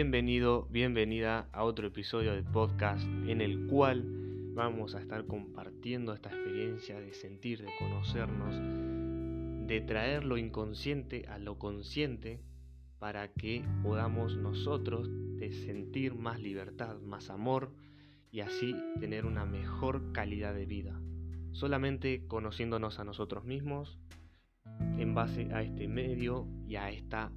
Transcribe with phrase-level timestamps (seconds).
[0.00, 4.04] Bienvenido, bienvenida a otro episodio del podcast en el cual
[4.54, 8.54] vamos a estar compartiendo esta experiencia de sentir, de conocernos,
[9.66, 12.40] de traer lo inconsciente a lo consciente
[13.00, 15.10] para que podamos nosotros
[15.66, 17.72] sentir más libertad, más amor
[18.30, 21.02] y así tener una mejor calidad de vida.
[21.50, 23.98] Solamente conociéndonos a nosotros mismos
[24.96, 27.32] en base a este medio y a esta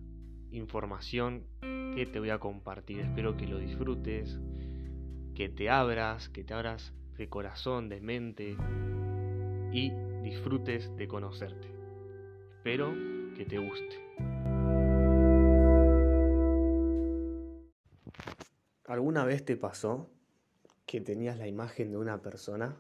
[0.51, 1.45] información
[1.95, 2.99] que te voy a compartir.
[2.99, 4.39] Espero que lo disfrutes,
[5.35, 8.57] que te abras, que te abras de corazón, de mente
[9.71, 9.91] y
[10.23, 11.67] disfrutes de conocerte.
[12.57, 12.93] Espero
[13.35, 14.11] que te guste.
[18.85, 20.09] ¿Alguna vez te pasó
[20.85, 22.75] que tenías la imagen de una persona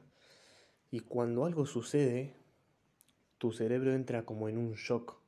[0.91, 2.35] y cuando algo sucede,
[3.37, 5.21] tu cerebro entra como en un shock?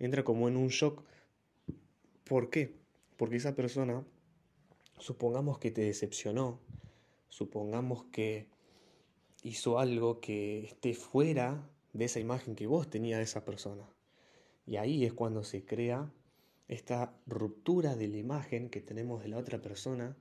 [0.00, 1.04] Entra como en un shock.
[2.28, 2.76] ¿Por qué?
[3.16, 4.04] Porque esa persona,
[4.98, 6.60] supongamos que te decepcionó,
[7.30, 8.48] supongamos que
[9.42, 13.88] hizo algo que esté fuera de esa imagen que vos tenías de esa persona.
[14.66, 16.12] Y ahí es cuando se crea
[16.68, 20.14] esta ruptura de la imagen que tenemos de la otra persona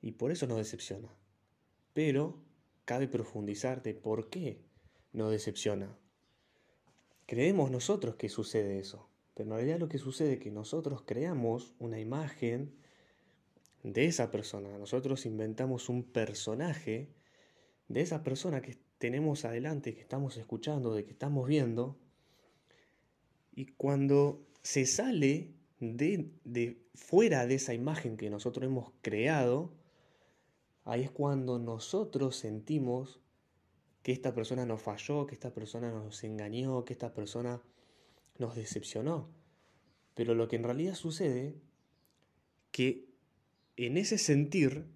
[0.00, 1.14] y por eso nos decepciona.
[1.92, 2.38] Pero
[2.86, 4.62] cabe profundizar de por qué
[5.12, 5.98] nos decepciona.
[7.26, 9.10] Creemos nosotros que sucede eso.
[9.36, 12.74] Pero en realidad lo que sucede es que nosotros creamos una imagen
[13.82, 14.78] de esa persona.
[14.78, 17.10] Nosotros inventamos un personaje
[17.88, 21.98] de esa persona que tenemos adelante, que estamos escuchando, de que estamos viendo.
[23.54, 29.74] Y cuando se sale de, de fuera de esa imagen que nosotros hemos creado,
[30.84, 33.20] ahí es cuando nosotros sentimos
[34.02, 37.60] que esta persona nos falló, que esta persona nos engañó, que esta persona
[38.38, 39.30] nos decepcionó.
[40.14, 41.56] Pero lo que en realidad sucede,
[42.70, 43.06] que
[43.76, 44.86] en ese sentir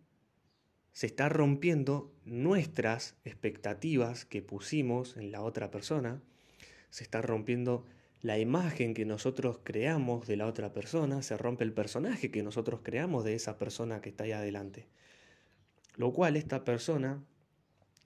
[0.92, 6.22] se está rompiendo nuestras expectativas que pusimos en la otra persona,
[6.90, 7.86] se está rompiendo
[8.22, 12.80] la imagen que nosotros creamos de la otra persona, se rompe el personaje que nosotros
[12.82, 14.88] creamos de esa persona que está ahí adelante.
[15.96, 17.24] Lo cual esta persona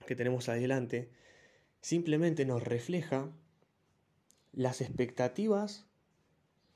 [0.05, 1.09] que tenemos adelante
[1.81, 3.31] simplemente nos refleja
[4.55, 5.85] las expectativas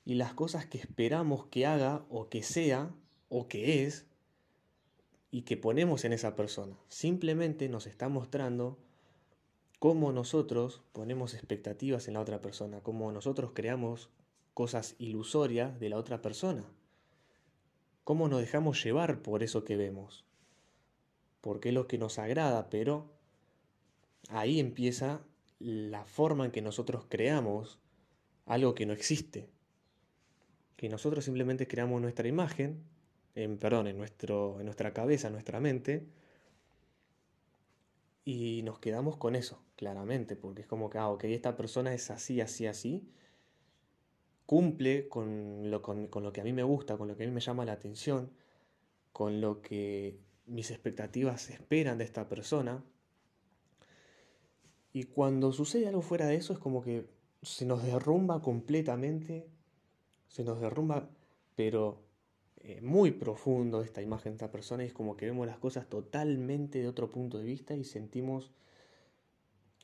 [0.06, 2.94] y las cosas que esperamos que haga o que sea
[3.30, 4.06] o que es
[5.32, 6.76] y que ponemos en esa persona.
[6.90, 8.78] Simplemente nos está mostrando
[9.80, 14.10] cómo nosotros ponemos expectativas en la otra persona, cómo nosotros creamos
[14.54, 16.66] cosas ilusorias de la otra persona,
[18.04, 20.26] cómo nos dejamos llevar por eso que vemos,
[21.40, 23.06] porque es lo que nos agrada, pero
[24.30, 25.22] ahí empieza
[25.60, 27.80] la forma en que nosotros creamos
[28.46, 29.50] algo que no existe.
[30.76, 32.84] Que nosotros simplemente creamos nuestra imagen,
[33.36, 36.08] en, perdón, en, nuestro, en nuestra cabeza, en nuestra mente,
[38.26, 42.12] y nos quedamos con eso, claramente, porque es como que, ah, ok, esta persona es
[42.12, 43.10] así, así, así,
[44.46, 47.34] cumple con lo, con lo que a mí me gusta, con lo que a mí
[47.34, 48.32] me llama la atención,
[49.12, 52.84] con lo que mis expectativas esperan de esta persona,
[54.92, 57.06] y cuando sucede algo fuera de eso es como que
[57.42, 59.48] se nos derrumba completamente,
[60.28, 61.10] se nos derrumba,
[61.56, 62.02] pero
[62.58, 65.88] eh, muy profundo esta imagen de esta persona y es como que vemos las cosas
[65.88, 68.52] totalmente de otro punto de vista y sentimos,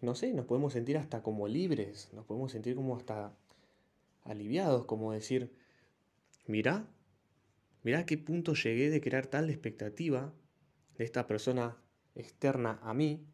[0.02, 3.34] no sé, nos podemos sentir hasta como libres, nos podemos sentir como hasta
[4.24, 5.54] aliviados, como decir,
[6.48, 6.88] mira,
[7.84, 10.34] mira a qué punto llegué de crear tal expectativa
[10.98, 11.78] de esta persona
[12.16, 13.26] externa a mí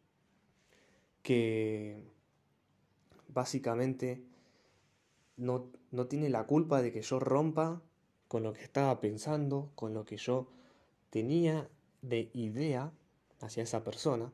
[1.22, 2.02] que
[3.28, 4.22] básicamente
[5.36, 7.82] no, no tiene la culpa de que yo rompa
[8.28, 10.48] con lo que estaba pensando, con lo que yo
[11.10, 11.68] tenía
[12.02, 12.92] de idea
[13.40, 14.32] hacia esa persona.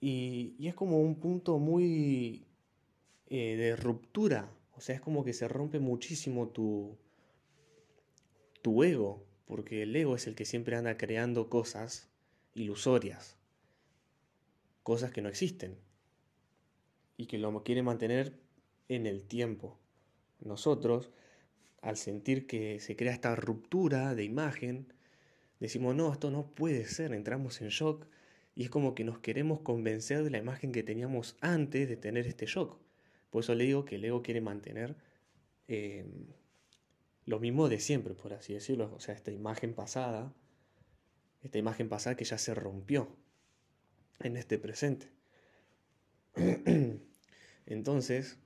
[0.00, 2.46] Y, y es como un punto muy
[3.28, 6.96] eh, de ruptura, o sea, es como que se rompe muchísimo tu,
[8.62, 12.10] tu ego, porque el ego es el que siempre anda creando cosas
[12.54, 13.36] ilusorias
[14.82, 15.78] cosas que no existen
[17.16, 18.38] y que lo quiere mantener
[18.88, 19.78] en el tiempo.
[20.40, 21.10] Nosotros,
[21.80, 24.92] al sentir que se crea esta ruptura de imagen,
[25.60, 28.06] decimos, no, esto no puede ser, entramos en shock
[28.54, 32.26] y es como que nos queremos convencer de la imagen que teníamos antes de tener
[32.26, 32.78] este shock.
[33.30, 34.96] Por eso le digo que el ego quiere mantener
[35.68, 36.04] eh,
[37.24, 38.92] lo mismo de siempre, por así decirlo.
[38.94, 40.34] O sea, esta imagen pasada,
[41.42, 43.16] esta imagen pasada que ya se rompió
[44.22, 45.10] en este presente.
[47.66, 48.38] Entonces,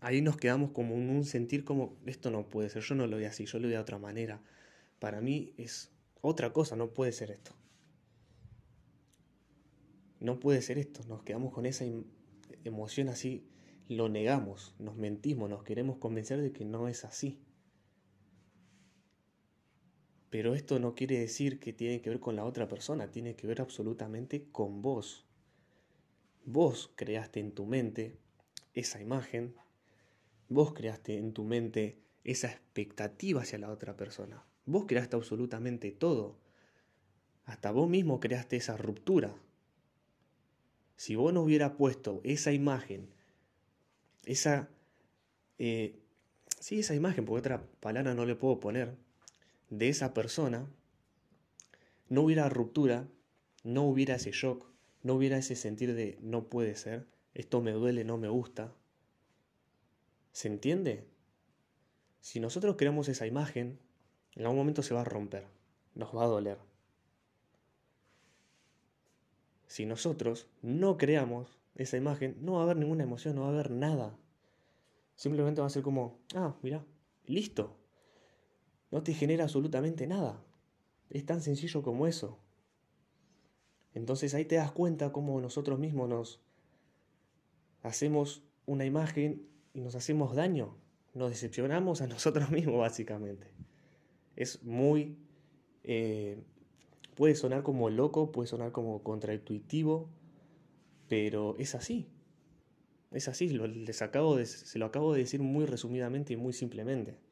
[0.00, 3.16] ahí nos quedamos como en un sentir como, esto no puede ser, yo no lo
[3.16, 4.42] veo así, yo lo veo de otra manera.
[4.98, 5.90] Para mí es
[6.20, 7.52] otra cosa, no puede ser esto.
[10.20, 11.84] No puede ser esto, nos quedamos con esa
[12.64, 13.46] emoción así,
[13.88, 17.40] lo negamos, nos mentimos, nos queremos convencer de que no es así.
[20.34, 23.46] Pero esto no quiere decir que tiene que ver con la otra persona, tiene que
[23.46, 25.24] ver absolutamente con vos.
[26.44, 28.18] Vos creaste en tu mente
[28.72, 29.54] esa imagen,
[30.48, 34.44] vos creaste en tu mente esa expectativa hacia la otra persona.
[34.66, 36.36] Vos creaste absolutamente todo.
[37.44, 39.36] Hasta vos mismo creaste esa ruptura.
[40.96, 43.08] Si vos no hubiera puesto esa imagen,
[44.24, 44.68] esa...
[45.58, 46.00] Eh,
[46.58, 49.03] sí, esa imagen, porque otra palabra no le puedo poner,
[49.70, 50.66] de esa persona,
[52.08, 53.08] no hubiera ruptura,
[53.62, 54.66] no hubiera ese shock,
[55.02, 58.72] no hubiera ese sentir de no puede ser, esto me duele, no me gusta.
[60.32, 61.06] ¿Se entiende?
[62.20, 63.78] Si nosotros creamos esa imagen,
[64.34, 65.46] en algún momento se va a romper,
[65.94, 66.58] nos va a doler.
[69.66, 73.52] Si nosotros no creamos esa imagen, no va a haber ninguna emoción, no va a
[73.52, 74.16] haber nada.
[75.16, 76.84] Simplemente va a ser como, ah, mira,
[77.26, 77.76] listo.
[78.94, 80.40] No te genera absolutamente nada.
[81.10, 82.38] Es tan sencillo como eso.
[83.92, 86.40] Entonces ahí te das cuenta cómo nosotros mismos nos
[87.82, 90.76] hacemos una imagen y nos hacemos daño.
[91.12, 93.48] Nos decepcionamos a nosotros mismos básicamente.
[94.36, 95.18] Es muy...
[95.82, 96.44] Eh,
[97.16, 100.08] puede sonar como loco, puede sonar como contraintuitivo,
[101.08, 102.06] pero es así.
[103.10, 107.23] Es así, les acabo de, se lo acabo de decir muy resumidamente y muy simplemente.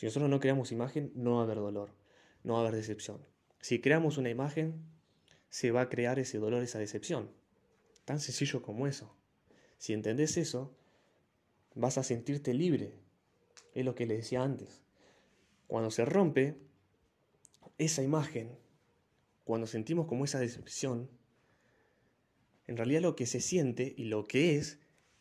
[0.00, 1.94] Si nosotros no creamos imagen, no va a haber dolor,
[2.42, 3.20] no va a haber decepción.
[3.60, 4.82] Si creamos una imagen,
[5.50, 7.30] se va a crear ese dolor, esa decepción.
[8.06, 9.14] Tan sencillo como eso.
[9.76, 10.74] Si entendés eso,
[11.74, 12.94] vas a sentirte libre.
[13.74, 14.80] Es lo que le decía antes.
[15.66, 16.56] Cuando se rompe
[17.76, 18.56] esa imagen,
[19.44, 21.10] cuando sentimos como esa decepción,
[22.66, 24.78] en realidad lo que se siente y lo que es,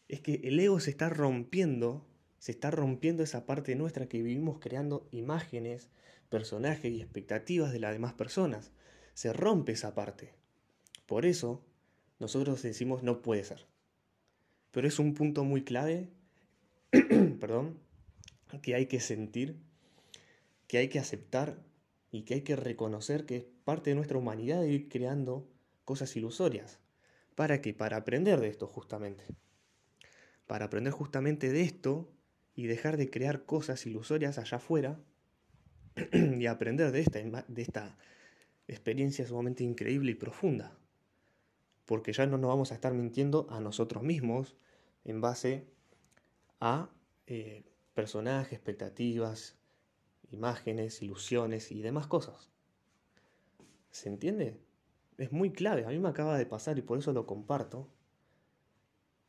[0.07, 2.07] es que el ego se está rompiendo,
[2.39, 5.89] se está rompiendo esa parte nuestra que vivimos creando imágenes,
[6.29, 8.71] personajes y expectativas de las demás personas.
[9.13, 10.33] Se rompe esa parte.
[11.05, 11.63] Por eso,
[12.19, 13.65] nosotros decimos no puede ser.
[14.71, 16.09] Pero es un punto muy clave,
[17.39, 17.79] perdón,
[18.61, 19.57] que hay que sentir
[20.69, 21.57] que hay que aceptar
[22.11, 25.49] y que hay que reconocer que es parte de nuestra humanidad de ir creando
[25.83, 26.77] cosas ilusorias.
[27.33, 27.73] ¿Para qué?
[27.73, 29.25] Para aprender de esto justamente.
[30.45, 32.11] Para aprender justamente de esto
[32.59, 34.99] y dejar de crear cosas ilusorias allá afuera
[36.11, 37.97] y aprender de esta, de esta
[38.67, 40.77] experiencia sumamente increíble y profunda.
[41.85, 44.57] Porque ya no nos vamos a estar mintiendo a nosotros mismos
[45.05, 45.69] en base
[46.59, 46.89] a
[47.27, 47.63] eh,
[47.93, 49.55] personajes, expectativas,
[50.29, 52.49] imágenes, ilusiones y demás cosas.
[53.89, 54.59] ¿Se entiende?
[55.17, 57.87] Es muy clave, a mí me acaba de pasar y por eso lo comparto.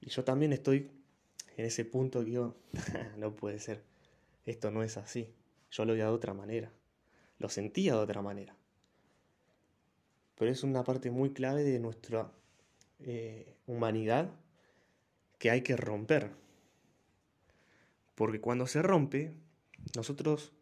[0.00, 0.90] Y yo también estoy
[1.56, 2.56] en ese punto que yo,
[3.16, 3.82] no puede ser,
[4.46, 5.32] esto no es así,
[5.70, 6.72] yo lo veía de otra manera,
[7.38, 8.56] lo sentía de otra manera.
[10.36, 12.32] Pero es una parte muy clave de nuestra
[13.00, 14.30] eh, humanidad
[15.38, 16.30] que hay que romper.
[18.14, 19.32] Porque cuando se rompe,
[19.96, 20.52] nosotros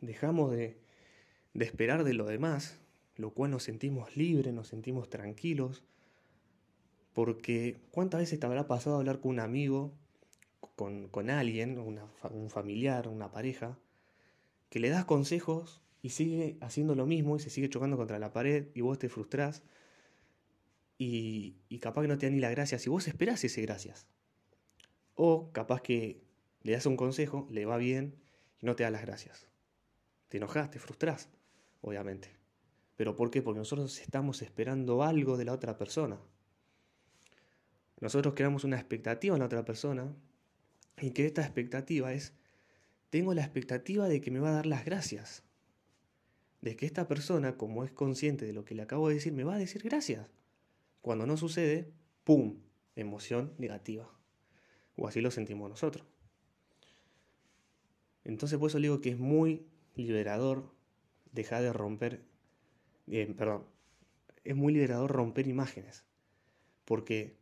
[0.00, 0.78] dejamos de,
[1.54, 2.78] esperar de lo demás,
[3.16, 5.84] lo cual nos sentimos libres, nos sentimos tranquilos,
[7.12, 9.92] porque ¿cuántas veces te habrá pasado hablar con un amigo,
[10.76, 13.78] con, alguien, un familiar, una pareja,
[14.70, 18.32] que le das consejos y sigue haciendo lo mismo y se sigue chocando contra la
[18.32, 19.62] pared y vos te frustrás
[20.96, 24.06] y, capaz que no te da ni las gracias y vos esperás ese gracias?
[25.14, 26.22] O capaz que
[26.62, 28.16] le das un consejo, le va bien
[28.60, 29.48] y no te da las gracias.
[30.28, 31.30] Te enojas, te frustrás,
[31.80, 32.36] obviamente.
[32.96, 33.40] ¿Pero por qué?
[33.40, 36.20] Porque nosotros estamos esperando algo de la otra persona.
[38.00, 40.14] Nosotros creamos una expectativa en la otra persona
[41.00, 42.34] y que esta expectativa es,
[43.10, 45.42] tengo la expectativa de que me va a dar las gracias.
[46.60, 49.44] De que esta persona, como es consciente de lo que le acabo de decir, me
[49.44, 50.26] va a decir gracias.
[51.00, 51.90] Cuando no sucede,
[52.24, 52.60] ¡pum!
[52.96, 54.10] Emoción negativa.
[54.96, 56.06] O así lo sentimos nosotros.
[58.24, 60.70] Entonces por eso digo que es muy liberador
[61.32, 62.22] dejar de romper,
[63.06, 63.66] eh, perdón,
[64.44, 66.04] es muy liberador romper imágenes,
[66.84, 67.39] porque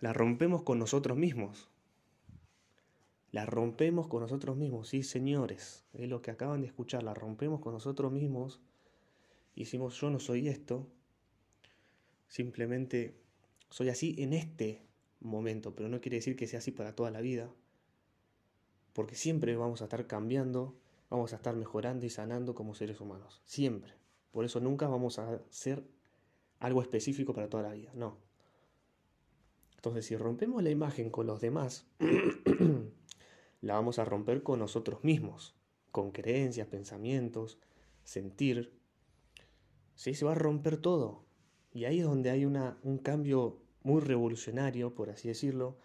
[0.00, 1.70] la rompemos con nosotros mismos.
[3.30, 7.60] La rompemos con nosotros mismos, sí señores, es lo que acaban de escuchar, la rompemos
[7.60, 8.60] con nosotros mismos.
[9.56, 10.86] Y decimos yo no soy esto,
[12.28, 13.16] simplemente
[13.70, 14.86] soy así en este
[15.20, 17.50] momento, pero no quiere decir que sea así para toda la vida,
[18.92, 20.76] porque siempre vamos a estar cambiando,
[21.10, 23.94] vamos a estar mejorando y sanando como seres humanos, siempre.
[24.30, 25.84] Por eso nunca vamos a ser
[26.60, 28.16] algo específico para toda la vida, no.
[29.84, 31.86] Entonces, si rompemos la imagen con los demás,
[33.60, 35.54] la vamos a romper con nosotros mismos,
[35.92, 37.58] con creencias, pensamientos,
[38.02, 38.72] sentir.
[39.94, 40.14] ¿Sí?
[40.14, 41.26] Se va a romper todo.
[41.74, 45.76] Y ahí es donde hay una, un cambio muy revolucionario, por así decirlo,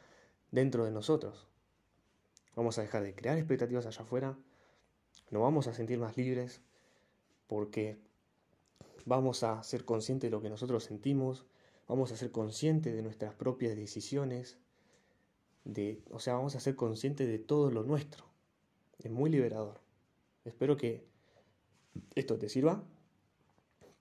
[0.49, 1.49] dentro de nosotros.
[2.55, 4.39] Vamos a dejar de crear expectativas allá afuera,
[5.29, 6.61] nos vamos a sentir más libres,
[7.47, 7.97] porque
[9.03, 11.45] vamos a ser conscientes de lo que nosotros sentimos,
[11.89, 14.59] vamos a ser conscientes de nuestras propias decisiones,
[15.65, 18.25] de, o sea, vamos a ser conscientes de todo lo nuestro.
[18.99, 19.81] Es muy liberador.
[20.45, 21.03] Espero que
[22.13, 22.83] esto te sirva,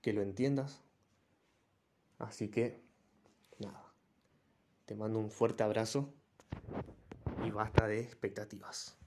[0.01, 0.83] que lo entiendas.
[2.19, 2.79] Así que,
[3.57, 3.91] nada,
[4.85, 6.13] te mando un fuerte abrazo
[7.43, 8.98] y basta de expectativas.